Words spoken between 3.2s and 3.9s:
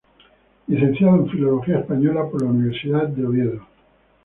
Oviedo.